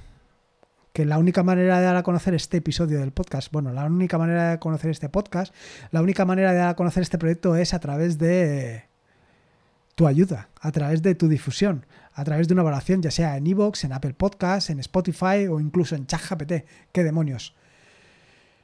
que 0.94 1.06
la 1.06 1.18
única 1.18 1.42
manera 1.42 1.80
de 1.80 1.86
dar 1.86 1.96
a 1.96 2.04
conocer 2.04 2.36
este 2.36 2.58
episodio 2.58 3.00
del 3.00 3.12
podcast, 3.12 3.52
bueno, 3.52 3.74
la 3.74 3.86
única 3.86 4.20
manera 4.20 4.52
de 4.52 4.60
conocer 4.60 4.92
este 4.92 5.10
podcast, 5.10 5.54
la 5.90 6.04
única 6.04 6.24
manera 6.24 6.52
de 6.52 6.60
dar 6.60 6.70
a 6.70 6.76
conocer 6.76 7.02
este 7.02 7.18
proyecto 7.18 7.56
es 7.56 7.74
a 7.74 7.80
través 7.80 8.20
de 8.20 8.86
tu 9.96 10.06
ayuda, 10.06 10.50
a 10.62 10.72
través 10.72 11.02
de 11.02 11.16
tu 11.16 11.28
difusión, 11.28 11.88
a 12.14 12.24
través 12.24 12.48
de 12.48 12.54
una 12.54 12.62
evaluación, 12.62 13.02
ya 13.02 13.10
sea 13.10 13.38
en 13.38 13.48
Evox, 13.48 13.84
en 13.86 13.94
Apple 13.94 14.14
Podcasts, 14.14 14.70
en 14.70 14.80
Spotify 14.80 15.48
o 15.50 15.60
incluso 15.60 15.96
en 15.96 16.06
ChatGPT. 16.06 16.54
¿Qué 16.92 17.04
demonios? 17.04 17.56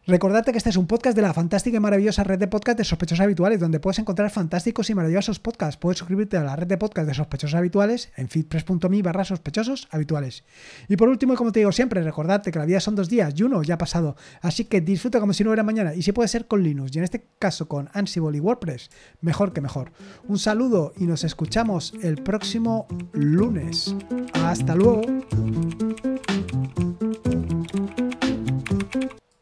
Recordarte 0.10 0.51
que 0.51 0.58
este 0.58 0.72
es 0.72 0.75
un 0.75 0.88
podcast 0.88 1.16
de 1.16 1.22
la 1.22 1.36
fantástica 1.36 1.78
y 1.78 1.80
maravillosa 1.80 2.24
red 2.24 2.39
de 2.39 2.48
podcast 2.48 2.80
de 2.80 2.84
sospechosos 2.84 3.24
habituales, 3.24 3.60
donde 3.60 3.80
puedes 3.80 4.00
encontrar 4.00 4.32
fantásticos 4.32 4.89
y 4.89 4.96
maravillosos 4.96 5.38
podcasts. 5.38 5.78
Puedes 5.78 6.00
suscribirte 6.00 6.36
a 6.36 6.44
la 6.44 6.56
red 6.56 6.66
de 6.66 6.80
podcast 6.80 7.08
de 7.08 7.13
sospechosos 7.13 7.54
habituales 7.54 8.12
en 8.16 8.28
feedpress.me 8.28 9.04
barra 9.04 9.24
sospechosos 9.24 9.88
habituales. 9.92 10.46
Y 10.88 10.98
por 10.98 11.10
último, 11.10 11.34
y 11.34 11.36
como 11.36 11.51
te 11.51 11.60
digo 11.60 11.72
siempre, 11.72 12.01
recordarte 12.01 12.51
que 12.51 12.58
la 12.58 12.66
vida 12.66 12.80
son 12.80 12.96
dos 12.96 13.08
días 13.08 13.36
y 13.38 13.44
uno 13.44 13.62
ya 13.62 13.75
ha 13.75 13.78
pasado. 13.78 14.16
Así 14.42 14.66
que 14.66 14.82
disfruta 14.82 15.20
como 15.20 15.32
si 15.32 15.44
no 15.44 15.51
hubiera 15.51 15.62
mañana. 15.62 15.94
Y 15.94 16.01
si 16.01 16.12
puede 16.12 16.28
ser 16.28 16.48
con 16.48 16.63
Linux, 16.63 16.96
y 16.96 16.98
en 16.98 17.04
este 17.04 17.28
caso 17.38 17.68
con 17.68 17.92
Ansible 17.94 18.36
y 18.36 18.39
WordPress, 18.39 18.89
mejor 19.22 19.54
que 19.54 19.62
mejor. 19.62 19.92
Un 20.28 20.39
saludo 20.39 20.92
y 20.98 21.06
nos 21.06 21.24
escuchamos 21.24 21.94
el 22.01 22.16
próximo 22.24 22.88
lunes. 23.13 23.96
Hasta 24.34 24.74
luego. 24.74 25.01